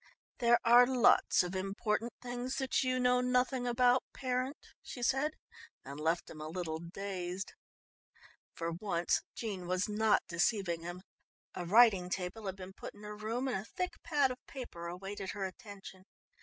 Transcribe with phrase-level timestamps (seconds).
[0.39, 5.33] "There are lots of important things that you know nothing about, parent," she said
[5.85, 7.53] and left him a little dazed.
[8.55, 11.03] For once Jean was not deceiving him.
[11.53, 14.87] A writing table had been put in her room and a thick pad of paper
[14.87, 16.03] awaited her attention.